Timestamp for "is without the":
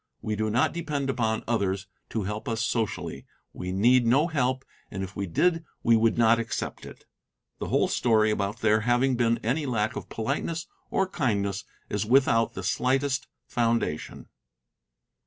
11.87-12.63